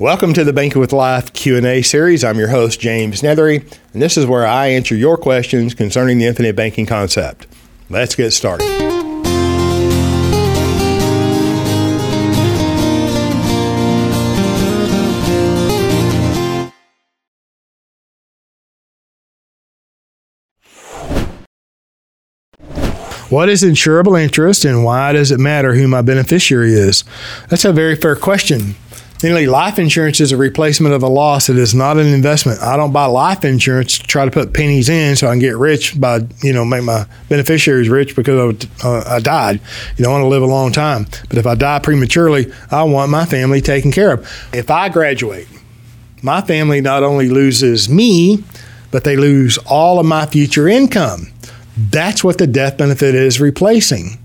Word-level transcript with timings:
Welcome 0.00 0.34
to 0.34 0.42
the 0.42 0.52
Banking 0.52 0.80
with 0.80 0.92
Life 0.92 1.32
Q&A 1.34 1.80
series. 1.82 2.24
I'm 2.24 2.36
your 2.36 2.48
host 2.48 2.80
James 2.80 3.22
Neathery, 3.22 3.60
and 3.92 4.02
this 4.02 4.16
is 4.16 4.26
where 4.26 4.44
I 4.44 4.66
answer 4.66 4.96
your 4.96 5.16
questions 5.16 5.72
concerning 5.72 6.18
the 6.18 6.26
infinite 6.26 6.56
banking 6.56 6.84
concept. 6.84 7.46
Let's 7.88 8.16
get 8.16 8.32
started. 8.32 8.64
What 23.30 23.48
is 23.48 23.62
insurable 23.62 24.20
interest 24.20 24.64
and 24.64 24.84
why 24.84 25.12
does 25.12 25.30
it 25.30 25.38
matter 25.38 25.74
who 25.74 25.86
my 25.86 26.02
beneficiary 26.02 26.72
is? 26.72 27.04
That's 27.48 27.64
a 27.64 27.72
very 27.72 27.94
fair 27.94 28.16
question. 28.16 28.74
Anyway, 29.24 29.46
life 29.46 29.78
insurance 29.78 30.20
is 30.20 30.32
a 30.32 30.36
replacement 30.36 30.94
of 30.94 31.02
a 31.02 31.08
loss. 31.08 31.48
It 31.48 31.56
is 31.56 31.74
not 31.74 31.96
an 31.96 32.08
investment. 32.08 32.60
I 32.60 32.76
don't 32.76 32.92
buy 32.92 33.06
life 33.06 33.42
insurance 33.42 33.98
to 33.98 34.06
try 34.06 34.26
to 34.26 34.30
put 34.30 34.52
pennies 34.52 34.90
in 34.90 35.16
so 35.16 35.28
I 35.28 35.30
can 35.30 35.38
get 35.38 35.56
rich 35.56 35.98
by, 35.98 36.20
you 36.42 36.52
know, 36.52 36.62
make 36.62 36.82
my 36.82 37.06
beneficiaries 37.30 37.88
rich 37.88 38.14
because 38.14 38.66
uh, 38.84 39.02
I 39.06 39.20
died. 39.20 39.62
You 39.96 40.04
don't 40.04 40.12
want 40.12 40.24
to 40.24 40.28
live 40.28 40.42
a 40.42 40.46
long 40.46 40.72
time. 40.72 41.06
But 41.30 41.38
if 41.38 41.46
I 41.46 41.54
die 41.54 41.78
prematurely, 41.78 42.52
I 42.70 42.82
want 42.82 43.10
my 43.10 43.24
family 43.24 43.62
taken 43.62 43.90
care 43.92 44.12
of. 44.12 44.30
If 44.52 44.70
I 44.70 44.90
graduate, 44.90 45.48
my 46.22 46.42
family 46.42 46.82
not 46.82 47.02
only 47.02 47.30
loses 47.30 47.88
me, 47.88 48.44
but 48.90 49.04
they 49.04 49.16
lose 49.16 49.56
all 49.64 49.98
of 49.98 50.04
my 50.04 50.26
future 50.26 50.68
income. 50.68 51.28
That's 51.78 52.22
what 52.22 52.36
the 52.36 52.46
death 52.46 52.76
benefit 52.76 53.14
is 53.14 53.40
replacing. 53.40 54.18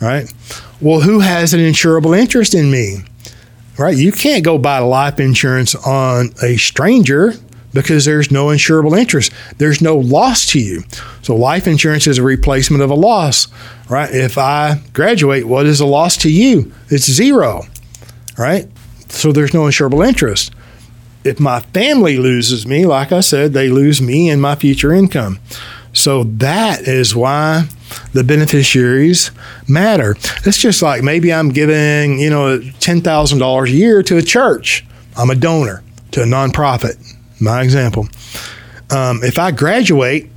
Right? 0.00 0.32
Well, 0.80 1.02
who 1.02 1.20
has 1.20 1.52
an 1.52 1.60
insurable 1.60 2.18
interest 2.18 2.54
in 2.54 2.70
me? 2.70 3.04
Right? 3.78 3.96
You 3.96 4.12
can't 4.12 4.44
go 4.44 4.58
buy 4.58 4.78
life 4.78 5.20
insurance 5.20 5.74
on 5.74 6.30
a 6.42 6.56
stranger 6.56 7.32
because 7.72 8.04
there's 8.04 8.30
no 8.30 8.46
insurable 8.46 8.96
interest. 8.96 9.32
There's 9.58 9.82
no 9.82 9.96
loss 9.96 10.46
to 10.52 10.60
you. 10.60 10.84
So 11.22 11.34
life 11.34 11.66
insurance 11.66 12.06
is 12.06 12.18
a 12.18 12.22
replacement 12.22 12.82
of 12.82 12.90
a 12.90 12.94
loss, 12.94 13.48
right? 13.88 14.12
If 14.14 14.38
I 14.38 14.80
graduate, 14.92 15.46
what 15.46 15.66
is 15.66 15.80
the 15.80 15.86
loss 15.86 16.16
to 16.18 16.30
you? 16.30 16.72
It's 16.88 17.10
zero, 17.10 17.62
right? 18.38 18.68
So 19.08 19.32
there's 19.32 19.52
no 19.52 19.62
insurable 19.62 20.06
interest. 20.06 20.52
If 21.24 21.40
my 21.40 21.60
family 21.60 22.16
loses 22.16 22.66
me, 22.66 22.86
like 22.86 23.10
I 23.10 23.20
said, 23.20 23.54
they 23.54 23.68
lose 23.68 24.00
me 24.00 24.28
and 24.28 24.40
my 24.40 24.54
future 24.54 24.92
income. 24.92 25.40
So 25.94 26.24
that 26.24 26.82
is 26.82 27.14
why 27.14 27.68
the 28.12 28.24
beneficiaries 28.24 29.30
matter. 29.68 30.16
It's 30.44 30.58
just 30.58 30.82
like 30.82 31.02
maybe 31.02 31.32
I'm 31.32 31.50
giving, 31.50 32.18
you 32.18 32.30
know, 32.30 32.58
$10,000 32.58 33.64
a 33.66 33.70
year 33.70 34.02
to 34.02 34.18
a 34.18 34.22
church. 34.22 34.84
I'm 35.16 35.30
a 35.30 35.34
donor 35.34 35.82
to 36.10 36.22
a 36.22 36.26
nonprofit, 36.26 36.96
my 37.40 37.62
example. 37.62 38.08
Um, 38.90 39.22
if 39.22 39.38
I 39.38 39.52
graduate, 39.52 40.30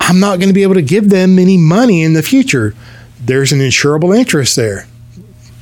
I'm 0.00 0.20
not 0.20 0.38
going 0.38 0.48
to 0.48 0.54
be 0.54 0.64
able 0.64 0.74
to 0.74 0.82
give 0.82 1.08
them 1.08 1.38
any 1.38 1.56
money 1.56 2.02
in 2.02 2.12
the 2.12 2.22
future. 2.22 2.74
There's 3.20 3.52
an 3.52 3.60
insurable 3.60 4.16
interest 4.16 4.56
there, 4.56 4.86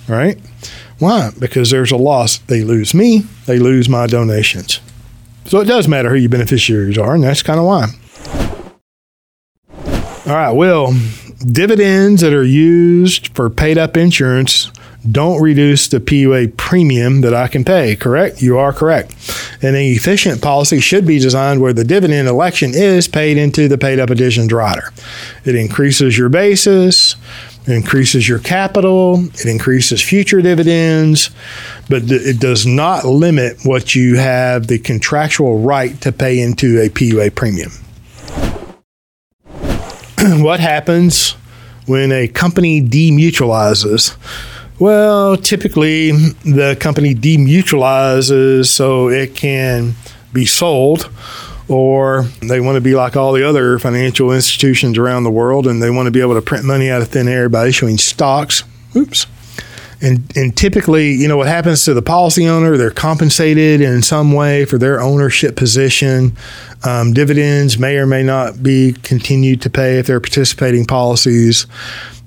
right? 0.09 0.39
Why? 0.99 1.31
Because 1.39 1.71
there's 1.71 1.93
a 1.93 1.97
loss. 1.97 2.39
They 2.39 2.63
lose 2.63 2.95
me, 2.95 3.21
they 3.47 3.59
lose 3.59 3.89
my 3.89 4.07
donations. 4.07 4.81
So 5.47 5.61
it 5.61 5.67
does 5.67 5.89
matter 5.89 6.11
who 6.11 6.17
your 6.17 6.31
beneficiaries 6.31 6.97
are, 6.97 7.15
and 7.15 7.23
that's 7.23 7.43
kind 7.43 7.59
of 7.59 7.67
why. 7.67 7.89
All 10.33 10.39
right, 10.39 10.51
Well, 10.51 10.95
dividends 11.45 12.23
that 12.23 12.33
are 12.33 12.43
used 12.43 13.37
for 13.37 13.51
paid 13.51 13.77
up 13.77 13.99
insurance 13.99 14.73
don't 15.11 15.43
reduce 15.43 15.89
the 15.89 16.01
PUA 16.01 16.57
premium 16.57 17.21
that 17.21 17.35
I 17.35 17.49
can 17.49 17.67
pay, 17.67 17.97
correct? 17.97 18.41
You 18.41 18.57
are 18.57 18.73
correct. 18.73 19.13
And 19.61 19.77
an 19.77 19.83
efficient 19.83 20.41
policy 20.41 20.81
should 20.81 21.07
be 21.07 21.19
designed 21.19 21.61
where 21.61 21.75
the 21.75 21.85
dividend 21.85 22.29
election 22.29 22.71
is 22.73 23.09
paid 23.09 23.37
into 23.37 23.69
the 23.69 23.77
paid 23.77 24.01
up 24.01 24.09
additions 24.09 24.51
rider. 24.51 24.91
It 25.45 25.55
increases 25.55 26.17
your 26.17 26.31
basis, 26.31 27.15
it 27.67 27.75
increases 27.75 28.27
your 28.27 28.39
capital, 28.39 29.27
it 29.35 29.45
increases 29.45 30.01
future 30.01 30.41
dividends, 30.41 31.29
but 31.91 32.05
it 32.07 32.41
does 32.41 32.65
not 32.65 33.05
limit 33.05 33.59
what 33.65 33.95
you 33.95 34.17
have 34.17 34.69
the 34.69 34.79
contractual 34.79 35.61
right 35.61 36.01
to 36.01 36.11
pay 36.11 36.41
into 36.41 36.81
a 36.81 36.89
PUA 36.89 37.35
premium. 37.35 37.73
what 40.43 40.61
happens 40.61 41.33
when 41.87 42.13
a 42.13 42.29
company 42.29 42.81
demutualizes? 42.81 44.17
Well, 44.79 45.37
typically 45.37 46.13
the 46.13 46.77
company 46.79 47.15
demutualizes 47.15 48.67
so 48.67 49.09
it 49.09 49.35
can 49.35 49.95
be 50.33 50.47
sold, 50.47 51.11
or 51.69 52.23
they 52.41 52.61
want 52.61 52.77
to 52.77 52.81
be 52.81 52.95
like 52.95 53.17
all 53.17 53.33
the 53.33 53.49
other 53.49 53.81
financial 53.81 54.33
institutions 54.33 54.97
around 54.97 55.25
the 55.25 55.31
world 55.31 55.67
and 55.67 55.83
they 55.83 55.91
want 55.91 56.07
to 56.07 56.13
be 56.13 56.21
able 56.21 56.35
to 56.35 56.43
print 56.43 56.65
money 56.65 56.89
out 56.89 57.03
of 57.03 57.09
thin 57.09 57.27
air 57.27 57.49
by 57.49 57.67
issuing 57.67 57.99
stocks. 57.99 58.63
Oops. 58.95 59.27
And, 60.01 60.37
and 60.37 60.57
typically, 60.57 61.13
you 61.13 61.29
know, 61.29 61.37
what 61.37 61.47
happens 61.47 61.85
to 61.85 61.95
the 61.95 62.03
policy 62.03 62.49
owner, 62.49 62.77
they're 62.77 62.91
compensated 62.91 63.81
in 63.81 64.03
some 64.03 64.33
way 64.33 64.65
for 64.65 64.77
their 64.77 65.01
ownership 65.01 65.55
position. 65.55 66.37
Um, 66.85 67.13
dividends 67.13 67.79
may 67.79 67.97
or 67.97 68.07
may 68.07 68.23
not 68.23 68.63
be 68.63 68.95
continued 69.03 69.63
to 69.63 69.71
pay 69.71 69.99
if 69.99 70.07
they're 70.07 70.21
participating 70.21 70.85
policies. 70.85 71.67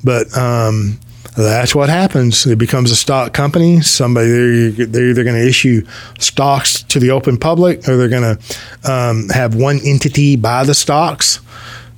But 0.03 0.35
um, 0.37 0.99
that's 1.35 1.75
what 1.75 1.89
happens. 1.89 2.45
It 2.45 2.57
becomes 2.57 2.91
a 2.91 2.95
stock 2.95 3.33
company. 3.33 3.81
Somebody 3.81 4.69
they're, 4.69 4.85
they're 4.85 5.09
either 5.09 5.23
going 5.23 5.35
to 5.35 5.47
issue 5.47 5.85
stocks 6.19 6.83
to 6.83 6.99
the 6.99 7.11
open 7.11 7.37
public, 7.37 7.87
or 7.87 7.97
they're 7.97 8.07
going 8.07 8.37
to 8.37 8.91
um, 8.91 9.29
have 9.29 9.55
one 9.55 9.79
entity 9.83 10.35
buy 10.35 10.63
the 10.63 10.73
stocks. 10.73 11.39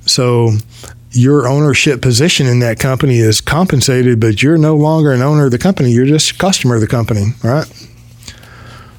So 0.06 0.52
your 1.12 1.48
ownership 1.48 2.02
position 2.02 2.46
in 2.46 2.58
that 2.60 2.78
company 2.78 3.18
is 3.18 3.40
compensated, 3.40 4.20
but 4.20 4.42
you're 4.42 4.58
no 4.58 4.76
longer 4.76 5.12
an 5.12 5.22
owner 5.22 5.46
of 5.46 5.50
the 5.52 5.58
company. 5.58 5.90
You're 5.90 6.06
just 6.06 6.32
a 6.32 6.34
customer 6.34 6.74
of 6.74 6.80
the 6.80 6.86
company, 6.86 7.32
right? 7.42 7.66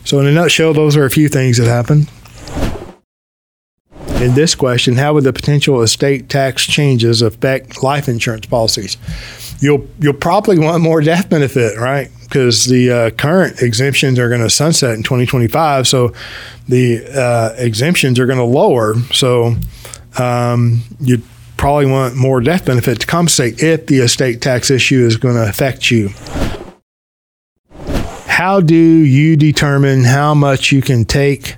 So, 0.05 0.19
in 0.19 0.25
a 0.25 0.31
nutshell, 0.31 0.73
those 0.73 0.97
are 0.97 1.05
a 1.05 1.09
few 1.09 1.29
things 1.29 1.57
that 1.57 1.67
happen. 1.67 2.07
In 4.19 4.33
this 4.33 4.53
question, 4.53 4.97
how 4.97 5.13
would 5.13 5.23
the 5.23 5.31
potential 5.31 5.81
estate 5.81 6.27
tax 6.27 6.65
changes 6.65 7.21
affect 7.21 7.81
life 7.81 8.09
insurance 8.09 8.45
policies? 8.47 8.97
You'll 9.61 9.87
you'll 9.97 10.13
probably 10.13 10.59
want 10.59 10.83
more 10.83 10.99
death 10.99 11.29
benefit, 11.29 11.77
right? 11.77 12.09
Because 12.23 12.65
the 12.65 12.91
uh, 12.91 13.09
current 13.11 13.61
exemptions 13.61 14.19
are 14.19 14.27
going 14.27 14.41
to 14.41 14.49
sunset 14.49 14.95
in 14.95 15.03
2025, 15.03 15.87
so 15.87 16.11
the 16.67 17.05
uh, 17.17 17.55
exemptions 17.57 18.19
are 18.19 18.25
going 18.25 18.39
to 18.39 18.43
lower. 18.43 18.95
So 19.13 19.55
um, 20.17 20.81
you 20.99 21.21
probably 21.55 21.85
want 21.85 22.17
more 22.17 22.41
death 22.41 22.65
benefit 22.65 22.99
to 22.99 23.07
compensate 23.07 23.63
if 23.63 23.85
the 23.85 23.99
estate 23.99 24.41
tax 24.41 24.69
issue 24.69 24.99
is 24.99 25.15
going 25.15 25.35
to 25.35 25.47
affect 25.47 25.91
you. 25.91 26.09
How 28.27 28.59
do 28.59 28.75
you 28.75 29.37
determine 29.37 30.03
how 30.03 30.33
much 30.33 30.73
you 30.73 30.81
can 30.81 31.05
take 31.05 31.55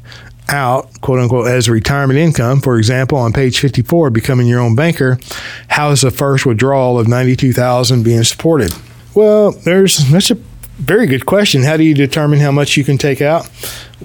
out, 0.52 1.02
quote 1.02 1.20
unquote, 1.20 1.48
as 1.48 1.70
retirement 1.70 2.20
income? 2.20 2.62
For 2.62 2.78
example, 2.78 3.18
on 3.18 3.34
page 3.34 3.60
54, 3.60 4.10
becoming 4.10 4.48
your 4.48 4.60
own 4.60 4.76
banker, 4.76 5.20
how 5.68 5.92
is 5.92 6.02
the 6.02 6.12
first 6.12 6.46
withdrawal 6.46 7.00
of 7.00 7.08
92000 7.08 8.04
being 8.04 8.24
supported? 8.24 8.74
Well, 9.14 9.52
there's 9.52 10.10
that's 10.12 10.32
a 10.32 10.36
very 10.78 11.08
good 11.08 11.26
question. 11.26 11.64
How 11.64 11.78
do 11.78 11.84
you 11.84 11.94
determine 11.94 12.40
how 12.40 12.52
much 12.52 12.78
you 12.78 12.84
can 12.84 12.98
take 12.98 13.22
out? 13.22 13.50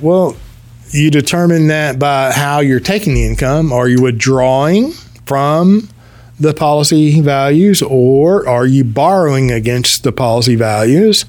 Well, 0.00 0.36
you 0.90 1.10
determine 1.10 1.68
that 1.68 1.98
by 1.98 2.32
how 2.32 2.60
you're 2.60 2.80
taking 2.80 3.14
the 3.14 3.24
income. 3.24 3.72
Are 3.72 3.88
you 3.88 4.02
withdrawing? 4.02 4.92
from 5.26 5.88
the 6.38 6.54
policy 6.54 7.20
values 7.20 7.82
or 7.82 8.48
are 8.48 8.66
you 8.66 8.84
borrowing 8.84 9.50
against 9.50 10.02
the 10.02 10.12
policy 10.12 10.54
values? 10.54 11.24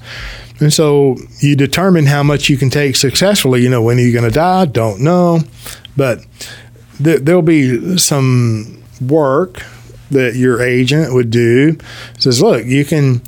And 0.60 0.72
so 0.72 1.16
you 1.40 1.54
determine 1.54 2.06
how 2.06 2.22
much 2.22 2.48
you 2.48 2.56
can 2.56 2.70
take 2.70 2.96
successfully. 2.96 3.62
You 3.62 3.70
know, 3.70 3.82
when 3.82 3.98
are 3.98 4.02
you 4.02 4.12
going 4.12 4.24
to 4.24 4.30
die? 4.30 4.66
Don't 4.66 5.00
know. 5.00 5.40
But 5.96 6.24
th- 7.02 7.20
there'll 7.20 7.42
be 7.42 7.96
some 7.98 8.82
work 9.00 9.62
that 10.10 10.34
your 10.34 10.60
agent 10.60 11.12
would 11.14 11.30
do. 11.30 11.76
It 12.14 12.22
says, 12.22 12.42
look, 12.42 12.64
you 12.64 12.84
can, 12.84 13.22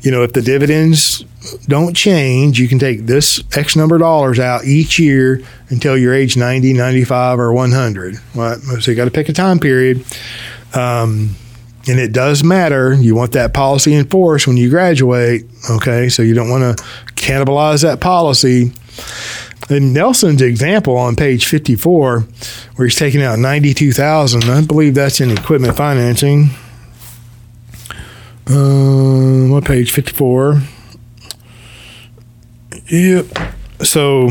you 0.00 0.10
know, 0.10 0.22
if 0.22 0.32
the 0.32 0.42
dividends 0.42 1.24
don't 1.66 1.94
change, 1.94 2.58
you 2.58 2.68
can 2.68 2.78
take 2.78 3.06
this 3.06 3.42
X 3.56 3.76
number 3.76 3.94
of 3.94 4.00
dollars 4.00 4.38
out 4.38 4.64
each 4.64 4.98
year 4.98 5.42
until 5.68 5.96
you're 5.96 6.14
age 6.14 6.36
90, 6.36 6.72
95, 6.72 7.38
or 7.38 7.52
100. 7.52 8.16
Right? 8.34 8.58
So 8.58 8.90
you 8.90 8.96
got 8.96 9.04
to 9.04 9.10
pick 9.10 9.28
a 9.28 9.32
time 9.32 9.58
period. 9.58 10.04
Um, 10.74 11.36
and 11.88 12.00
it 12.00 12.12
does 12.12 12.42
matter. 12.42 12.94
You 12.94 13.14
want 13.14 13.32
that 13.32 13.54
policy 13.54 13.94
in 13.94 14.06
force 14.06 14.46
when 14.46 14.56
you 14.56 14.68
graduate. 14.70 15.44
Okay. 15.70 16.08
So 16.08 16.22
you 16.22 16.34
don't 16.34 16.50
want 16.50 16.78
to 16.78 16.84
cannibalize 17.14 17.82
that 17.82 18.00
policy. 18.00 18.72
In 19.68 19.92
Nelson's 19.92 20.42
example 20.42 20.96
on 20.96 21.16
page 21.16 21.46
54, 21.46 22.20
where 22.76 22.86
he's 22.86 22.96
taking 22.96 23.22
out 23.22 23.38
92,000, 23.38 24.44
I 24.44 24.64
believe 24.64 24.94
that's 24.94 25.20
in 25.20 25.30
equipment 25.30 25.76
financing. 25.76 26.50
Uh, 28.48 29.48
what 29.48 29.64
page? 29.64 29.90
54. 29.90 30.62
Yep. 32.88 33.26
so, 33.82 34.30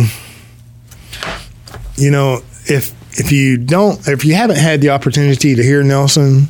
you 1.97 2.11
know, 2.11 2.41
if 2.67 2.93
if 3.19 3.31
you 3.31 3.57
don't, 3.57 4.07
if 4.07 4.23
you 4.23 4.35
haven't 4.35 4.57
had 4.57 4.79
the 4.79 4.89
opportunity 4.89 5.55
to 5.55 5.63
hear 5.63 5.83
Nelson 5.83 6.47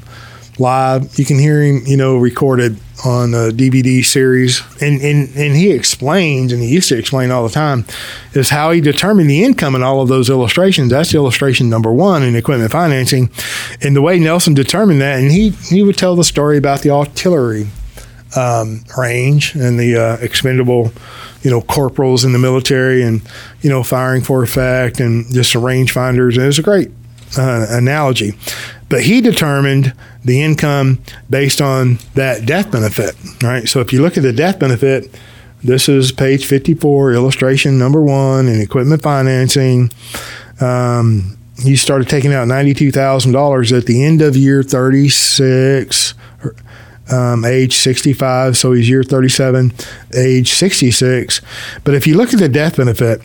live, 0.60 1.18
you 1.18 1.25
can 1.25 1.40
hear 1.40 1.62
him, 1.62 1.81
you 1.86 1.98
know, 1.98 2.18
recorded 2.18 2.78
on 3.04 3.34
a 3.34 3.52
DVD 3.52 4.04
series, 4.04 4.62
and 4.81 5.02
and 5.02 5.30
and 5.36 5.56
he 5.56 5.72
explains, 5.72 6.52
and 6.54 6.62
he 6.62 6.69
used 6.69 6.90
to 6.90 6.98
explain 6.98 7.31
all 7.31 7.44
the 7.44 7.54
time, 7.54 7.86
is 8.34 8.50
how 8.50 8.72
he 8.72 8.81
determined 8.81 9.30
the 9.30 9.44
income 9.44 9.75
in 9.75 9.84
all 9.84 10.02
of 10.02 10.07
those 10.07 10.30
illustrations. 10.30 10.92
That's 10.92 11.13
illustration 11.13 11.69
number 11.69 11.92
one 11.92 12.24
in 12.24 12.36
equipment 12.36 12.72
financing, 12.72 13.30
and 13.81 13.96
the 13.96 14.02
way 14.02 14.19
Nelson 14.19 14.54
determined 14.54 15.02
that, 15.02 15.19
and 15.19 15.31
he 15.31 15.50
he 15.50 15.84
would 15.84 15.98
tell 15.98 16.16
the 16.16 16.24
story 16.24 16.57
about 16.57 16.81
the 16.81 16.92
artillery 16.92 17.68
um, 18.36 18.84
range 18.98 19.56
and 19.56 19.80
the 19.80 19.96
uh, 19.96 20.18
expendable, 20.22 20.92
you 21.42 21.52
know, 21.52 21.62
corporals 21.62 22.24
in 22.24 22.34
the 22.34 22.40
military, 22.40 23.04
and 23.04 23.22
you 23.62 23.69
know, 23.69 23.84
firing 23.84 24.22
for 24.22 24.42
effect, 24.44 25.00
and 25.00 25.31
just 25.34 25.54
the 25.54 25.60
range 25.60 25.92
finders. 25.92 26.38
And 26.38 26.46
was 26.46 26.60
a 26.60 26.63
great 26.63 26.92
uh, 27.38 27.68
analogy. 27.69 28.34
But 28.88 29.04
he 29.04 29.22
determined 29.22 29.94
the 30.24 30.42
income 30.42 31.02
based 31.30 31.62
on 31.62 32.00
that 32.14 32.46
death 32.46 32.72
benefit, 32.72 33.16
right? 33.42 33.68
So 33.68 33.80
if 33.80 33.92
you 33.92 34.02
look 34.02 34.18
at 34.18 34.24
the 34.24 34.34
death 34.34 34.60
benefit, 34.60 35.10
this 35.64 35.90
is 35.90 36.12
page 36.12 36.46
54, 36.46 37.14
illustration 37.14 37.80
number 37.80 38.02
one 38.02 38.48
in 38.48 38.62
equipment 38.62 39.02
financing. 39.02 39.92
Um, 40.62 41.38
he 41.64 41.76
started 41.76 42.08
taking 42.08 42.34
out 42.34 42.48
$92,000 42.48 43.78
at 43.78 43.86
the 43.86 44.04
end 44.04 44.22
of 44.22 44.36
year 44.36 44.62
36, 44.62 46.14
um, 47.12 47.46
age 47.46 47.76
65, 47.76 48.58
so 48.58 48.74
he's 48.74 48.90
year 48.90 49.04
37, 49.04 49.74
age 50.16 50.54
66. 50.54 51.42
But 51.84 51.94
if 51.96 52.06
you 52.06 52.16
look 52.16 52.34
at 52.34 52.40
the 52.40 52.50
death 52.50 52.78
benefit, 52.78 53.22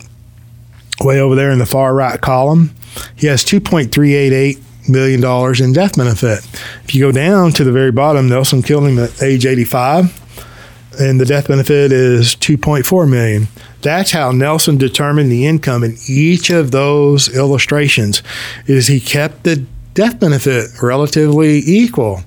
way 1.01 1.19
over 1.19 1.35
there 1.35 1.51
in 1.51 1.59
the 1.59 1.65
far 1.65 1.93
right 1.93 2.19
column, 2.19 2.73
he 3.15 3.27
has 3.27 3.43
2.388 3.43 4.61
million 4.91 5.21
dollars 5.21 5.61
in 5.61 5.73
death 5.73 5.97
benefit. 5.97 6.39
If 6.83 6.93
you 6.93 7.01
go 7.01 7.11
down 7.11 7.51
to 7.53 7.63
the 7.63 7.71
very 7.71 7.91
bottom, 7.91 8.27
Nelson 8.27 8.61
killed 8.61 8.85
him 8.85 8.99
at 8.99 9.21
age 9.21 9.45
85, 9.45 10.99
and 10.99 11.19
the 11.19 11.25
death 11.25 11.47
benefit 11.47 11.91
is 11.91 12.35
2.4 12.35 13.09
million. 13.09 13.47
That's 13.81 14.11
how 14.11 14.31
Nelson 14.31 14.77
determined 14.77 15.31
the 15.31 15.47
income 15.47 15.83
in 15.83 15.97
each 16.07 16.49
of 16.49 16.71
those 16.71 17.33
illustrations. 17.35 18.21
Is 18.67 18.87
he 18.87 18.99
kept 18.99 19.43
the 19.43 19.65
death 19.93 20.19
benefit 20.19 20.69
relatively 20.81 21.59
equal. 21.59 22.21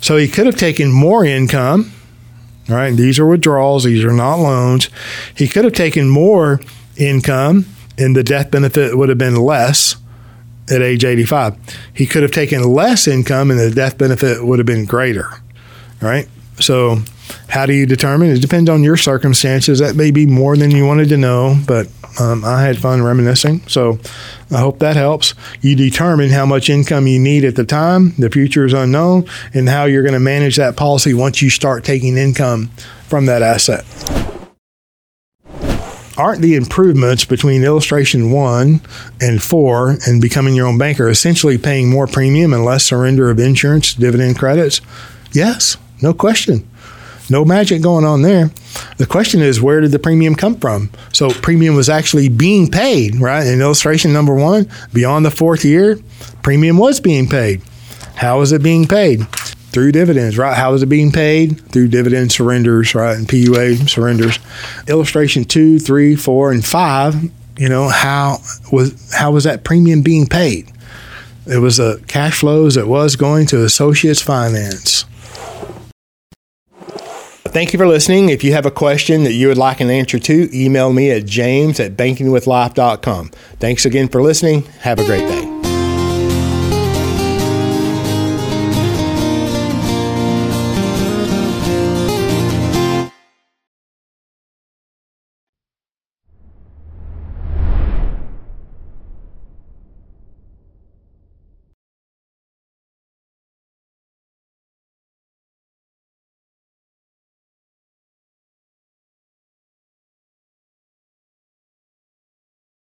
So 0.00 0.16
he 0.16 0.28
could 0.28 0.46
have 0.46 0.56
taken 0.56 0.90
more 0.90 1.24
income. 1.24 1.92
All 2.68 2.76
right, 2.76 2.94
these 2.94 3.18
are 3.18 3.26
withdrawals, 3.26 3.84
these 3.84 4.04
are 4.04 4.12
not 4.12 4.36
loans. 4.36 4.88
He 5.36 5.48
could 5.48 5.64
have 5.64 5.74
taken 5.74 6.08
more 6.08 6.60
income 6.96 7.66
and 7.98 8.16
the 8.16 8.24
death 8.24 8.50
benefit 8.50 8.96
would 8.96 9.08
have 9.08 9.18
been 9.18 9.36
less 9.36 9.96
at 10.70 10.82
age 10.82 11.04
85. 11.04 11.56
He 11.92 12.06
could 12.06 12.22
have 12.22 12.32
taken 12.32 12.62
less 12.62 13.06
income 13.06 13.50
and 13.50 13.60
the 13.60 13.70
death 13.70 13.98
benefit 13.98 14.44
would 14.44 14.58
have 14.58 14.66
been 14.66 14.84
greater, 14.84 15.28
right? 16.00 16.28
So, 16.60 16.98
how 17.48 17.66
do 17.66 17.72
you 17.72 17.86
determine? 17.86 18.30
It 18.30 18.40
depends 18.40 18.70
on 18.70 18.82
your 18.82 18.96
circumstances. 18.96 19.78
That 19.78 19.96
may 19.96 20.10
be 20.10 20.26
more 20.26 20.56
than 20.56 20.70
you 20.70 20.86
wanted 20.86 21.08
to 21.08 21.16
know, 21.16 21.56
but 21.66 21.88
um, 22.20 22.44
I 22.44 22.62
had 22.62 22.78
fun 22.78 23.02
reminiscing. 23.02 23.66
So, 23.66 23.98
I 24.50 24.58
hope 24.58 24.78
that 24.78 24.94
helps. 24.94 25.34
You 25.60 25.74
determine 25.74 26.30
how 26.30 26.46
much 26.46 26.70
income 26.70 27.06
you 27.06 27.18
need 27.18 27.44
at 27.44 27.56
the 27.56 27.64
time. 27.64 28.14
The 28.18 28.30
future 28.30 28.64
is 28.64 28.72
unknown, 28.72 29.28
and 29.52 29.68
how 29.68 29.86
you're 29.86 30.02
going 30.02 30.14
to 30.14 30.20
manage 30.20 30.56
that 30.56 30.76
policy 30.76 31.12
once 31.12 31.42
you 31.42 31.50
start 31.50 31.82
taking 31.82 32.16
income 32.16 32.68
from 33.08 33.26
that 33.26 33.42
asset 33.42 33.84
aren't 36.16 36.42
the 36.42 36.54
improvements 36.54 37.24
between 37.24 37.64
illustration 37.64 38.30
one 38.30 38.80
and 39.20 39.42
four 39.42 39.96
and 40.06 40.20
becoming 40.20 40.54
your 40.54 40.66
own 40.66 40.78
banker 40.78 41.08
essentially 41.08 41.58
paying 41.58 41.90
more 41.90 42.06
premium 42.06 42.52
and 42.52 42.64
less 42.64 42.84
surrender 42.84 43.30
of 43.30 43.38
insurance 43.38 43.94
dividend 43.94 44.38
credits? 44.38 44.80
Yes, 45.32 45.76
no 46.00 46.14
question. 46.14 46.68
No 47.30 47.44
magic 47.44 47.80
going 47.80 48.04
on 48.04 48.22
there. 48.22 48.50
The 48.98 49.06
question 49.06 49.40
is, 49.40 49.60
where 49.60 49.80
did 49.80 49.92
the 49.92 49.98
premium 49.98 50.34
come 50.34 50.58
from? 50.58 50.90
So, 51.12 51.30
premium 51.30 51.74
was 51.74 51.88
actually 51.88 52.28
being 52.28 52.70
paid, 52.70 53.16
right? 53.16 53.46
In 53.46 53.60
illustration 53.60 54.12
number 54.12 54.34
one, 54.34 54.70
beyond 54.92 55.24
the 55.24 55.30
fourth 55.30 55.64
year, 55.64 55.98
premium 56.42 56.76
was 56.76 57.00
being 57.00 57.26
paid. 57.28 57.62
How 58.16 58.42
is 58.42 58.52
it 58.52 58.62
being 58.62 58.86
paid? 58.86 59.26
Through 59.74 59.92
dividends, 59.92 60.38
right? 60.38 60.56
How 60.56 60.72
is 60.72 60.82
it 60.82 60.86
being 60.86 61.12
paid? 61.12 61.60
Through 61.72 61.88
dividend 61.88 62.32
surrenders, 62.32 62.94
right? 62.94 63.16
And 63.16 63.28
PUA 63.28 63.88
surrenders. 63.90 64.38
Illustration 64.86 65.44
two, 65.44 65.78
three, 65.80 66.14
four, 66.14 66.52
and 66.52 66.64
five, 66.64 67.16
you 67.58 67.68
know, 67.68 67.88
how 67.88 68.38
was 68.72 69.12
how 69.12 69.32
was 69.32 69.44
that 69.44 69.64
premium 69.64 70.02
being 70.02 70.26
paid? 70.26 70.70
It 71.46 71.58
was 71.58 71.78
a 71.78 72.00
cash 72.06 72.40
flows 72.40 72.76
that 72.76 72.86
was 72.86 73.16
going 73.16 73.46
to 73.46 73.64
Associates 73.64 74.22
Finance. 74.22 75.04
Thank 77.48 77.72
you 77.72 77.78
for 77.78 77.86
listening. 77.86 78.30
If 78.30 78.42
you 78.42 78.52
have 78.54 78.66
a 78.66 78.70
question 78.70 79.24
that 79.24 79.32
you 79.32 79.48
would 79.48 79.58
like 79.58 79.80
an 79.80 79.90
answer 79.90 80.18
to, 80.18 80.56
email 80.56 80.92
me 80.92 81.10
at 81.10 81.26
james 81.26 81.78
at 81.78 81.96
bankingwithlife.com. 81.96 83.28
Thanks 83.60 83.84
again 83.84 84.08
for 84.08 84.22
listening. 84.22 84.62
Have 84.80 84.98
a 84.98 85.04
great 85.04 85.28
day. 85.28 85.53